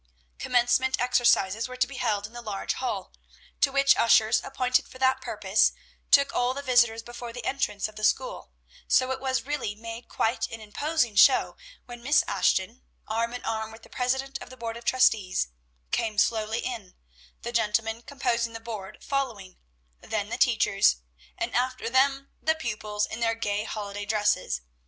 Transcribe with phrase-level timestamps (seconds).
[0.39, 3.13] Commencement exercises were to be held in the large hall,
[3.59, 5.73] to which ushers appointed for that purpose
[6.09, 8.51] took all the visitors before the entrance of the school,
[8.87, 13.83] so it really made quite an imposing show when Miss Ashton, arm in arm with
[13.83, 15.49] the president of the Board of Trustees,
[15.91, 16.95] came slowly in,
[17.43, 19.57] the gentlemen composing the board following,
[19.99, 20.95] then the teachers,
[21.37, 24.61] and after them the pupils in their gay holiday dresses.